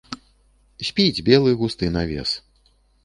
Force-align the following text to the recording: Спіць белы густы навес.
Спіць 0.87 1.23
белы 1.27 1.53
густы 1.59 1.91
навес. 1.99 2.29